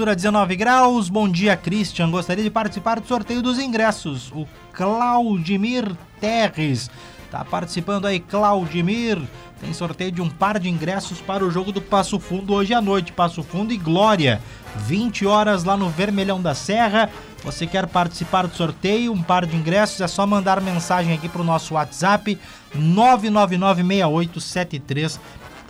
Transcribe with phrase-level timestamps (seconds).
[0.00, 1.10] temperatura 19 graus.
[1.10, 2.10] Bom dia, Christian.
[2.10, 4.32] Gostaria de participar do sorteio dos ingressos.
[4.32, 6.90] O Claudimir Terres
[7.30, 9.20] tá participando aí, Claudimir.
[9.60, 12.80] Tem sorteio de um par de ingressos para o jogo do Passo Fundo hoje à
[12.80, 13.12] noite.
[13.12, 14.40] Passo Fundo e Glória.
[14.86, 17.10] 20 horas lá no Vermelhão da Serra.
[17.44, 21.40] Você quer participar do sorteio, um par de ingressos, é só mandar mensagem aqui para
[21.40, 22.38] o nosso WhatsApp
[22.76, 25.18] 999687300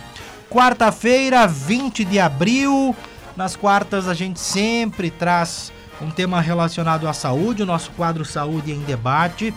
[0.48, 2.94] Quarta-feira, 20 de abril.
[3.36, 8.72] Nas quartas a gente sempre traz um tema relacionado à saúde, o nosso quadro Saúde
[8.72, 9.52] em Debate.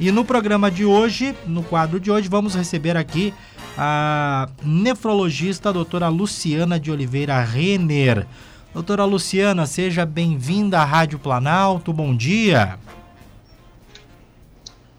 [0.00, 3.34] E no programa de hoje, no quadro de hoje, vamos receber aqui
[3.76, 8.26] a nefrologista a doutora Luciana de Oliveira Renner.
[8.72, 12.78] Doutora Luciana, seja bem-vinda à Rádio Planalto, bom dia.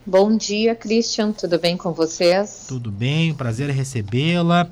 [0.09, 2.66] Bom dia, Christian, tudo bem com vocês?
[2.67, 4.67] Tudo bem, prazer recebê-la.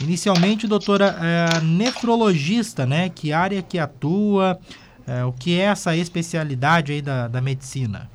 [0.00, 3.08] Inicialmente, doutora, é, nefrologista, né?
[3.08, 4.58] Que área que atua,
[5.06, 8.10] é, o que é essa especialidade aí da, da medicina?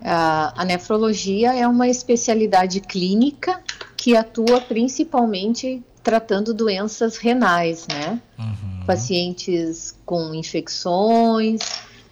[0.00, 3.60] A, a nefrologia é uma especialidade clínica
[3.96, 8.20] que atua principalmente tratando doenças renais, né?
[8.38, 8.86] Uhum.
[8.86, 11.58] Pacientes com infecções,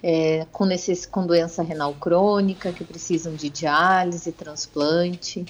[0.01, 5.45] é, com, necess, com doença renal crônica, que precisam de diálise, transplante.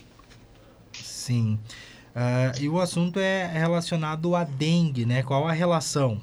[0.93, 1.59] Sim.
[2.15, 5.21] Uh, e o assunto é relacionado à dengue, né?
[5.21, 6.21] Qual a relação?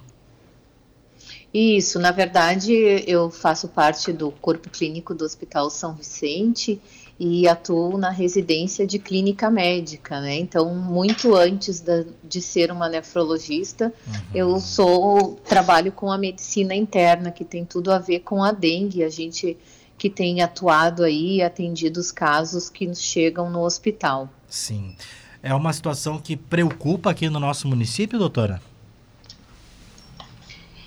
[1.53, 2.73] Isso, na verdade,
[3.07, 6.81] eu faço parte do corpo clínico do Hospital São Vicente
[7.19, 10.37] e atuo na residência de clínica médica, né?
[10.37, 14.13] Então, muito antes da, de ser uma nefrologista, uhum.
[14.35, 19.05] eu sou trabalho com a medicina interna, que tem tudo a ver com a dengue.
[19.05, 19.57] A gente
[19.97, 24.29] que tem atuado aí, atendido os casos que nos chegam no hospital.
[24.49, 24.97] Sim.
[25.43, 28.61] É uma situação que preocupa aqui no nosso município, doutora?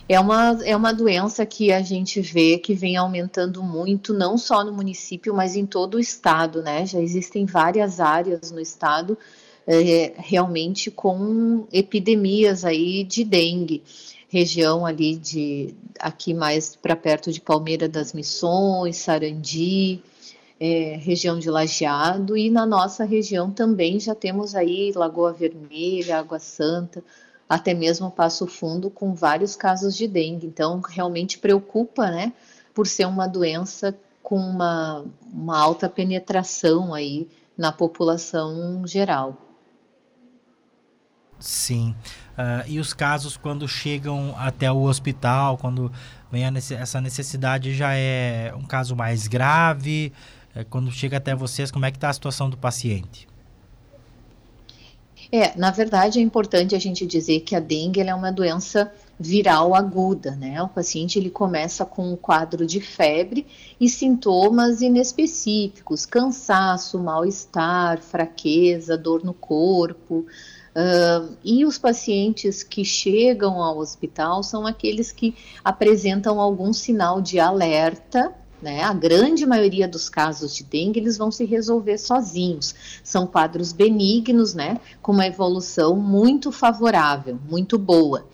[0.09, 4.63] É uma, é uma doença que a gente vê que vem aumentando muito, não só
[4.63, 6.85] no município, mas em todo o estado, né?
[6.85, 9.17] Já existem várias áreas no estado
[9.67, 13.83] é, realmente com epidemias aí de dengue.
[14.29, 20.01] Região ali de aqui mais para perto de Palmeira das Missões, Sarandi,
[20.59, 26.39] é, região de Lajeado, e na nossa região também já temos aí Lagoa Vermelha, Água
[26.39, 27.03] Santa,
[27.49, 30.47] até mesmo Passo Fundo, com vários casos de dengue.
[30.47, 32.33] Então, realmente preocupa, né,
[32.73, 39.37] por ser uma doença com uma, uma alta penetração aí na população geral.
[41.39, 41.95] Sim.
[42.33, 45.91] Uh, e os casos quando chegam até o hospital, quando
[46.31, 50.11] vem essa necessidade, já é um caso mais grave?
[50.53, 53.27] É, quando chega até vocês, como é que está a situação do paciente?
[55.31, 59.75] É, na verdade é importante a gente dizer que a dengue é uma doença viral
[59.75, 60.61] aguda, né?
[60.61, 63.45] O paciente ele começa com um quadro de febre
[63.79, 70.25] e sintomas inespecíficos, cansaço, mal-estar, fraqueza, dor no corpo.
[70.77, 77.39] Uh, e os pacientes que chegam ao hospital são aqueles que apresentam algum sinal de
[77.39, 78.83] alerta né?
[78.83, 82.73] A grande maioria dos casos de dengue eles vão se resolver sozinhos.
[83.03, 84.79] São quadros benignos, né?
[85.01, 88.25] Com uma evolução muito favorável, muito boa.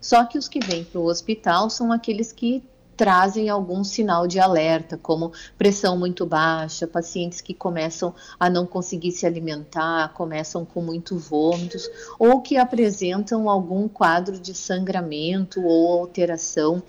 [0.00, 2.62] Só que os que vêm para o hospital são aqueles que
[2.96, 9.12] trazem algum sinal de alerta, como pressão muito baixa, pacientes que começam a não conseguir
[9.12, 11.88] se alimentar, começam com muito vômitos,
[12.18, 16.82] ou que apresentam algum quadro de sangramento ou alteração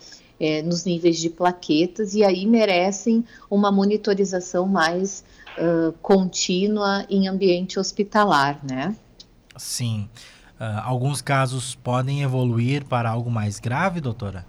[0.43, 5.23] é, nos níveis de plaquetas e aí merecem uma monitorização mais
[5.57, 8.93] uh, contínua em ambiente hospitalar, né?
[9.55, 10.09] Sim.
[10.59, 14.45] Uh, alguns casos podem evoluir para algo mais grave, doutora?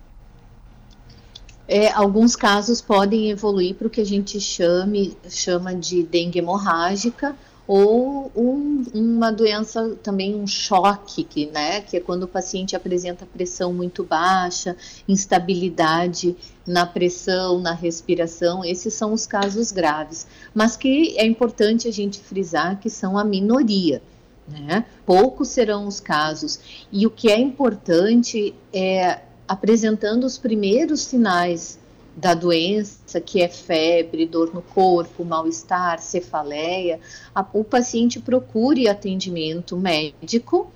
[1.68, 7.36] É, alguns casos podem evoluir para o que a gente chame, chama de dengue hemorrágica
[7.66, 13.24] ou um, uma doença também um choque que né que é quando o paciente apresenta
[13.24, 14.76] pressão muito baixa
[15.08, 16.36] instabilidade
[16.66, 18.64] na pressão na respiração.
[18.64, 20.26] Esses são os casos graves.
[20.54, 24.02] Mas que é importante a gente frisar que são a minoria
[24.48, 24.84] né?
[25.06, 26.86] Poucos serão os casos.
[26.92, 31.78] E o que é importante é apresentando os primeiros sinais
[32.16, 37.00] da doença, que é febre, dor no corpo, mal-estar, cefaleia,
[37.34, 40.72] a, o paciente procure atendimento médico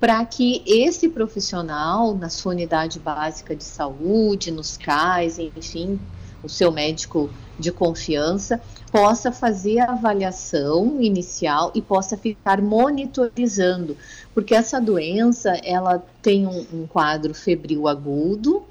[0.00, 5.98] para que esse profissional, na sua unidade básica de saúde, nos CAIS, enfim,
[6.42, 8.60] o seu médico de confiança,
[8.92, 13.96] possa fazer a avaliação inicial e possa ficar monitorizando,
[14.32, 18.64] porque essa doença ela tem um, um quadro febril agudo,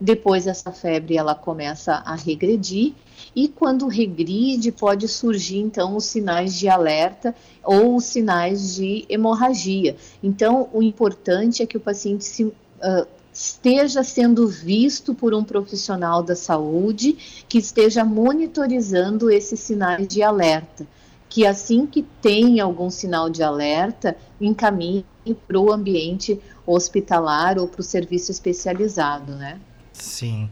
[0.00, 2.92] depois essa febre ela começa a regredir
[3.34, 7.34] e quando regride pode surgir então os sinais de alerta
[7.64, 9.96] ou os sinais de hemorragia.
[10.22, 16.22] Então o importante é que o paciente se, uh, esteja sendo visto por um profissional
[16.22, 20.86] da saúde que esteja monitorizando esses sinais de alerta,
[21.28, 25.04] que assim que tem algum sinal de alerta encaminhe
[25.46, 29.60] para o ambiente hospitalar ou para o serviço especializado, né?
[29.98, 30.48] Sim.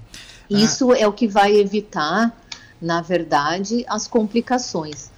[0.48, 0.98] Isso ah.
[0.98, 2.36] é o que vai evitar,
[2.80, 5.10] na verdade, as complicações.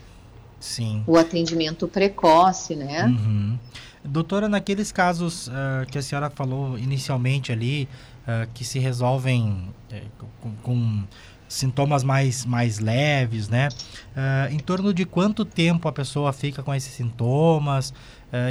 [0.60, 1.04] Sim.
[1.06, 3.04] O atendimento precoce, né?
[3.04, 3.58] Uhum.
[4.06, 7.88] Doutora, naqueles casos uh, que a senhora falou inicialmente ali,
[8.22, 11.04] uh, que se resolvem uh, com, com,
[11.48, 13.68] sintomas mais, mais leves, né?
[14.50, 17.94] em torno de quanto tempo a pessoa fica com esses sintomas?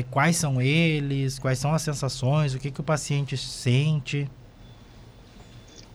[0.10, 1.38] quais são eles?
[1.38, 2.56] Quais são as sensações?
[2.56, 4.30] O que, que o paciente sente?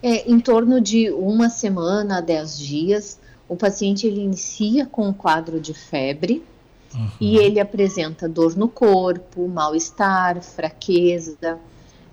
[0.03, 3.19] É, em torno de uma semana a dez dias,
[3.49, 6.45] o paciente ele inicia com um quadro de febre
[6.95, 7.11] uhum.
[7.21, 11.59] e ele apresenta dor no corpo, mal-estar, fraqueza,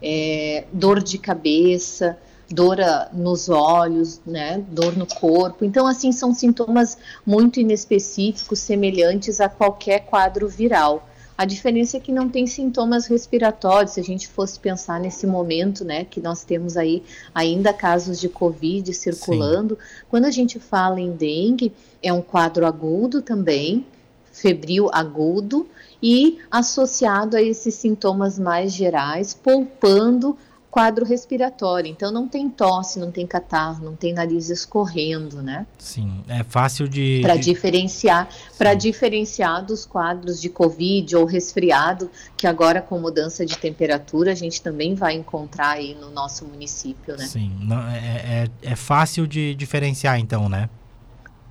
[0.01, 2.18] é, dor de cabeça,
[2.50, 2.78] dor
[3.13, 5.66] nos olhos, né, dor no corpo.
[5.66, 11.06] Então, assim, são sintomas muito inespecíficos, semelhantes a qualquer quadro viral.
[11.38, 13.94] A diferença é que não tem sintomas respiratórios.
[13.94, 17.04] Se a gente fosse pensar nesse momento, né, que nós temos aí
[17.34, 20.06] ainda casos de Covid circulando, Sim.
[20.10, 23.86] quando a gente fala em dengue, é um quadro agudo também,
[24.31, 25.68] febril agudo
[26.01, 30.36] e associado a esses sintomas mais gerais, poupando
[30.77, 31.89] quadro respiratório.
[31.89, 35.65] Então não tem tosse, não tem catarro, não tem nariz escorrendo, né?
[35.79, 38.29] Sim, é fácil de para diferenciar,
[38.59, 44.35] para diferenciar dos quadros de covid ou resfriado, que agora com mudança de temperatura a
[44.35, 47.25] gente também vai encontrar aí no nosso município, né?
[47.25, 50.69] Sim, não, é, é, é fácil de diferenciar então, né?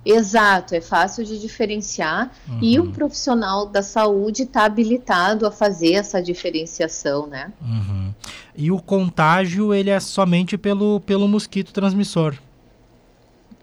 [0.09, 2.59] Exato, é fácil de diferenciar uhum.
[2.61, 7.51] e o profissional da saúde está habilitado a fazer essa diferenciação, né?
[7.61, 8.13] Uhum.
[8.55, 12.37] E o contágio, ele é somente pelo, pelo mosquito transmissor.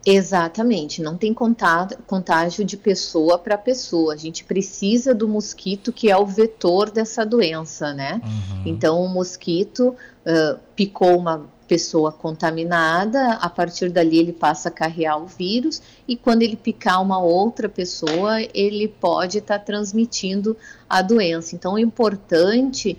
[0.07, 4.13] Exatamente, não tem contágio de pessoa para pessoa.
[4.13, 8.21] A gente precisa do mosquito que é o vetor dessa doença, né?
[8.23, 8.63] Uhum.
[8.67, 15.21] Então, o mosquito uh, picou uma pessoa contaminada, a partir dali ele passa a carrear
[15.21, 20.57] o vírus e quando ele picar uma outra pessoa, ele pode estar tá transmitindo
[20.89, 21.55] a doença.
[21.55, 22.99] Então, o importante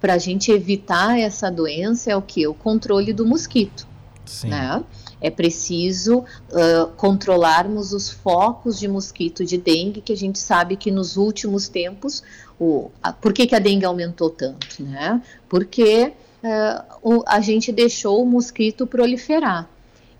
[0.00, 2.46] para a gente evitar essa doença é o que?
[2.46, 3.86] O controle do mosquito.
[4.24, 4.48] Sim.
[4.48, 4.84] Né?
[5.20, 10.90] É preciso uh, controlarmos os focos de mosquito de dengue, que a gente sabe que
[10.90, 12.22] nos últimos tempos,
[12.58, 14.82] o, a, por que, que a dengue aumentou tanto?
[14.82, 15.22] Né?
[15.48, 16.12] Porque
[17.02, 19.68] uh, a gente deixou o mosquito proliferar.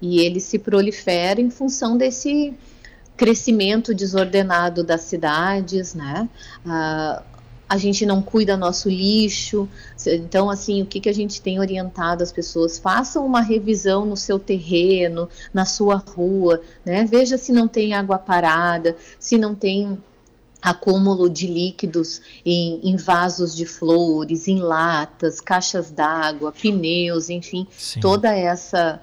[0.00, 2.54] E ele se prolifera em função desse
[3.16, 6.28] crescimento desordenado das cidades, né?
[6.64, 7.36] Uh,
[7.68, 9.68] a gente não cuida nosso lixo.
[10.06, 12.78] Então, assim, o que, que a gente tem orientado as pessoas?
[12.78, 17.04] Façam uma revisão no seu terreno, na sua rua, né?
[17.04, 19.98] Veja se não tem água parada, se não tem
[20.60, 28.00] acúmulo de líquidos em, em, vasos de flores, em latas, caixas d'água, pneus, enfim, Sim.
[28.00, 29.00] toda essa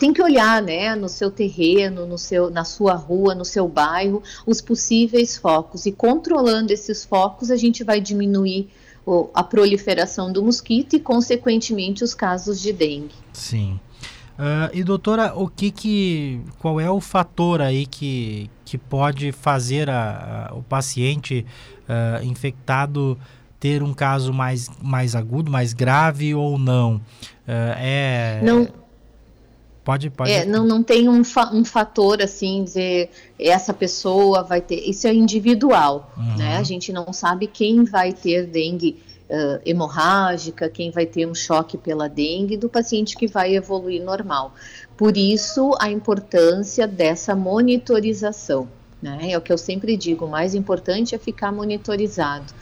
[0.00, 4.22] tem que olhar, né, no seu terreno, no seu, na sua rua, no seu bairro,
[4.46, 8.68] os possíveis focos e controlando esses focos a gente vai diminuir
[9.34, 13.14] a proliferação do mosquito e consequentemente os casos de dengue.
[13.32, 13.78] Sim.
[14.34, 19.88] Uh, e doutora, o que que, qual é o fator aí que, que pode fazer
[19.88, 21.46] a, a, o paciente
[21.88, 23.16] uh, infectado
[23.60, 26.96] ter um caso mais, mais agudo, mais grave ou não?
[26.96, 28.68] Uh, é não
[29.84, 34.60] pode pode é, não não tem um, fa um fator assim dizer essa pessoa vai
[34.60, 36.36] ter isso é individual, uhum.
[36.38, 36.56] né?
[36.56, 41.76] A gente não sabe quem vai ter dengue uh, hemorrágica, quem vai ter um choque
[41.76, 44.54] pela dengue, do paciente que vai evoluir normal.
[44.96, 48.68] Por isso, a importância dessa monitorização.
[49.02, 49.32] Né?
[49.32, 52.52] É o que eu sempre digo: o mais importante é ficar monitorizado.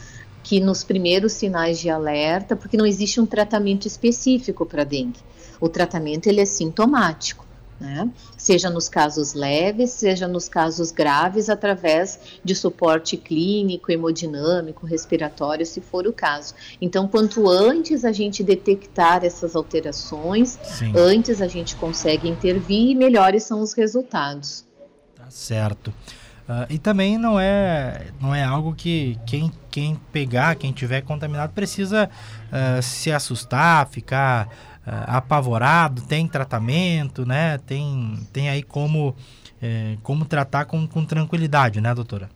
[0.43, 5.21] Que nos primeiros sinais de alerta, porque não existe um tratamento específico para dengue.
[5.61, 7.47] O tratamento ele é sintomático.
[7.83, 8.09] Né?
[8.39, 15.81] Seja nos casos leves, seja nos casos graves, através de suporte clínico, hemodinâmico, respiratório, se
[15.81, 16.55] for o caso.
[16.81, 20.93] Então, quanto antes a gente detectar essas alterações, Sim.
[20.97, 24.65] antes a gente consegue intervir e melhores são os resultados.
[25.17, 25.93] Tá certo.
[26.43, 31.53] Uh, e também não é, não é algo que quem, quem pegar, quem tiver contaminado,
[31.53, 32.11] precisa
[32.49, 34.49] uh, se assustar, ficar
[34.87, 37.59] apavorado, tem tratamento, né?
[37.59, 39.15] Tem, tem aí como,
[39.61, 42.29] é, como tratar com, com tranquilidade, né, doutora?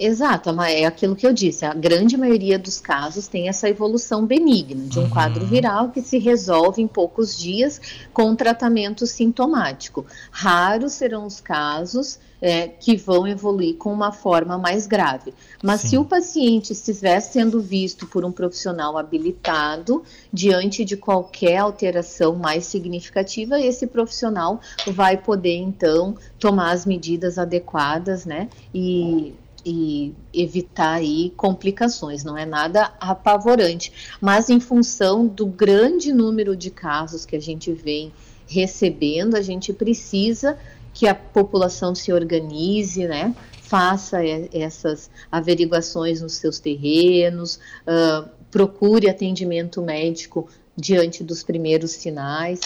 [0.00, 1.64] Exato, é aquilo que eu disse.
[1.64, 5.10] A grande maioria dos casos tem essa evolução benigna de um uhum.
[5.10, 7.80] quadro viral que se resolve em poucos dias
[8.12, 10.06] com tratamento sintomático.
[10.30, 15.34] Raros serão os casos é, que vão evoluir com uma forma mais grave.
[15.62, 15.88] Mas Sim.
[15.88, 22.66] se o paciente estiver sendo visto por um profissional habilitado, diante de qualquer alteração mais
[22.66, 28.48] significativa, esse profissional vai poder então tomar as medidas adequadas, né?
[28.72, 29.34] E
[29.64, 36.70] e evitar aí complicações, não é nada apavorante, mas em função do grande número de
[36.70, 38.12] casos que a gente vem
[38.46, 40.58] recebendo, a gente precisa
[40.94, 43.34] que a população se organize, né?
[43.62, 44.18] Faça
[44.52, 52.60] essas averiguações nos seus terrenos, uh, procure atendimento médico diante dos primeiros sinais,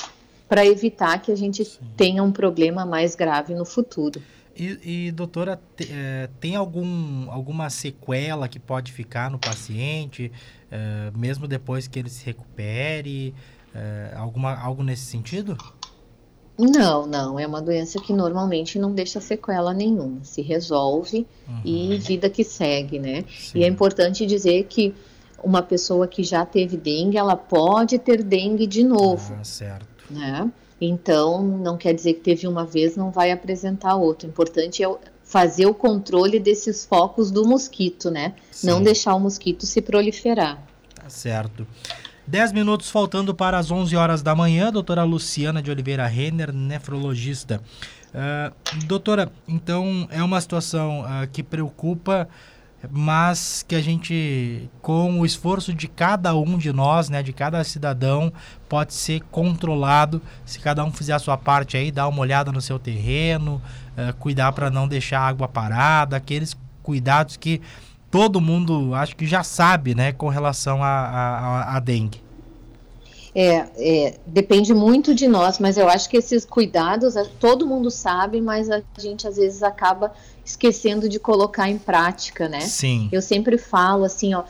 [0.49, 1.79] para evitar que a gente Sim.
[1.97, 4.23] tenha um problema mais grave no futuro.
[4.57, 10.31] E, e doutora, te, é, tem algum, alguma sequela que pode ficar no paciente,
[10.71, 13.35] é, mesmo depois que ele se recupere?
[13.75, 15.57] É, alguma, algo nesse sentido?
[16.59, 17.39] Não, não.
[17.39, 20.23] É uma doença que normalmente não deixa sequela nenhuma.
[20.23, 21.61] Se resolve uhum.
[21.65, 23.25] e vida que segue, né?
[23.29, 23.61] Sim.
[23.61, 24.95] E é importante dizer que
[25.43, 29.35] uma pessoa que já teve dengue, ela pode ter dengue de novo.
[29.41, 29.87] Ah, certo.
[30.11, 30.51] Né?
[30.85, 34.27] Então, não quer dizer que teve uma vez, não vai apresentar outra.
[34.27, 34.89] O importante é
[35.23, 38.35] fazer o controle desses focos do mosquito, né?
[38.51, 38.67] Sim.
[38.67, 40.61] Não deixar o mosquito se proliferar.
[40.95, 41.65] Tá certo.
[42.27, 47.63] 10 minutos faltando para as 11 horas da manhã, doutora Luciana de Oliveira Renner, nefrologista.
[48.13, 52.29] Uh, doutora, então é uma situação uh, que preocupa,
[52.91, 57.63] mas que a gente, com o esforço de cada um de nós, né, de cada
[57.63, 58.33] cidadão,
[58.69, 62.61] pode ser controlado se cada um fizer a sua parte aí, dar uma olhada no
[62.61, 63.63] seu terreno,
[63.97, 67.61] uh, cuidar para não deixar a água parada, aqueles cuidados que
[68.11, 72.21] todo mundo acho que já sabe, né, com relação à dengue.
[73.35, 78.43] É, é, depende muito de nós, mas eu acho que esses cuidados todo mundo sabe,
[78.43, 80.13] mas a gente às vezes acaba
[80.45, 82.61] esquecendo de colocar em prática, né?
[82.61, 83.09] Sim.
[83.13, 84.45] Eu sempre falo assim, ó,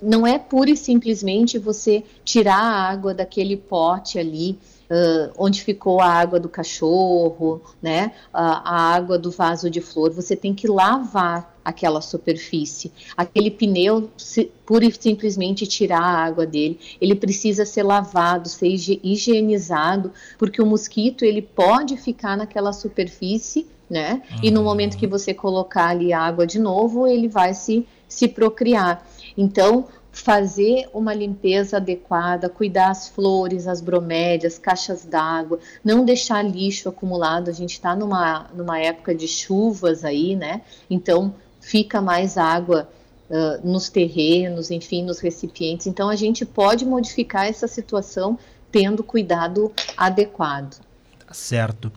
[0.00, 4.58] não é pura e simplesmente você tirar a água daquele pote ali
[4.90, 8.12] uh, onde ficou a água do cachorro, né?
[8.32, 10.10] A, a água do vaso de flor.
[10.12, 12.92] Você tem que lavar aquela superfície.
[13.16, 18.68] Aquele pneu, se, pura e simplesmente tirar a água dele, ele precisa ser lavado, ser
[18.68, 24.22] higienizado, porque o mosquito ele pode ficar naquela superfície, né?
[24.30, 24.38] Uhum.
[24.42, 29.06] E no momento que você colocar ali água de novo, ele vai se, se procriar.
[29.36, 36.88] Então, fazer uma limpeza adequada, cuidar as flores, as bromédias, caixas d'água, não deixar lixo
[36.88, 37.50] acumulado.
[37.50, 40.62] A gente está numa, numa época de chuvas aí, né?
[40.88, 42.88] Então fica mais água
[43.28, 45.86] uh, nos terrenos, enfim, nos recipientes.
[45.86, 48.38] Então a gente pode modificar essa situação
[48.72, 50.80] tendo cuidado adequado.
[51.26, 51.92] Tá certo.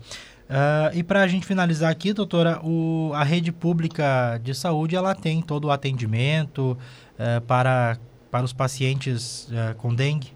[0.50, 5.14] Uh, e para a gente finalizar aqui, doutora, o, a rede pública de saúde ela
[5.14, 6.76] tem todo o atendimento
[7.16, 7.96] uh, para
[8.30, 10.32] para os pacientes uh, com dengue?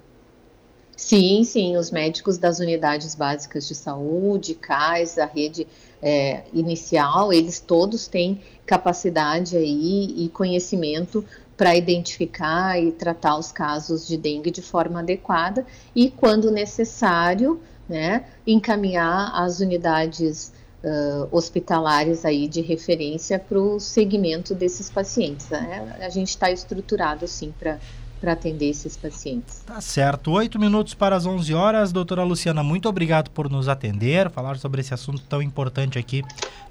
[0.96, 5.66] Sim, sim, os médicos das unidades básicas de saúde, CAIS, a rede
[6.00, 11.24] é, inicial, eles todos têm capacidade aí e conhecimento
[11.56, 18.24] para identificar e tratar os casos de dengue de forma adequada e, quando necessário, né,
[18.46, 25.48] encaminhar as unidades uh, hospitalares aí de referência para o segmento desses pacientes.
[25.48, 25.96] Né?
[26.00, 27.78] A gente está estruturado assim para
[28.24, 29.62] para atender esses pacientes.
[29.66, 30.32] Tá certo.
[30.32, 31.92] Oito minutos para as 11 horas.
[31.92, 36.22] Doutora Luciana, muito obrigado por nos atender, falar sobre esse assunto tão importante aqui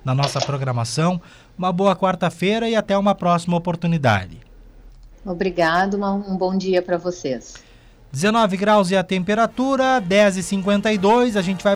[0.04, 1.22] na nossa programação.
[1.56, 4.40] Uma boa quarta-feira e até uma próxima oportunidade.
[5.24, 7.54] Obrigado, um bom dia para vocês.
[8.14, 11.36] 19 graus e a temperatura, 10h52.
[11.36, 11.72] A gente vai